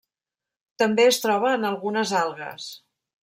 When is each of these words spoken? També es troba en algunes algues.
També 0.83 1.05
es 1.09 1.19
troba 1.27 1.51
en 1.59 1.69
algunes 1.71 2.17
algues. 2.23 2.71